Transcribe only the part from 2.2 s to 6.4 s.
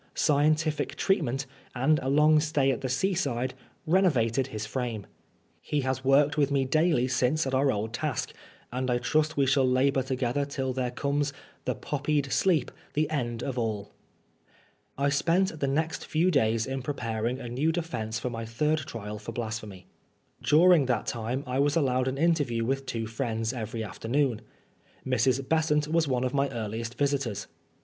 stay at the seaside, renovated his frame. He has worked